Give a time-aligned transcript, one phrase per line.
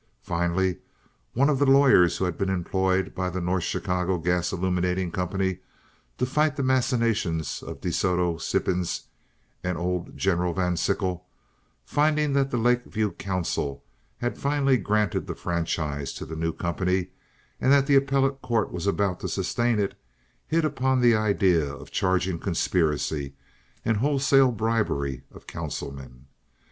[0.23, 0.79] Finally
[1.33, 5.59] one of the lawyers who had been employed by the North Chicago Gas Illuminating Company
[6.17, 9.03] to fight the machinations of De Soto Sippens
[9.63, 11.27] and old General Van Sickle,
[11.85, 13.83] finding that the Lake View Council
[14.17, 17.09] had finally granted the franchise to the new company
[17.59, 19.93] and that the Appellate Court was about to sustain it,
[20.47, 23.35] hit upon the idea of charging conspiracy
[23.85, 26.25] and wholesale bribery of councilmen.